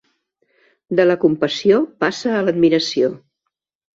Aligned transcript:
De 0.99 1.05
la 1.09 1.17
compassió 1.25 1.77
passa 2.05 2.33
a 2.37 2.41
l'admiració. 2.47 3.13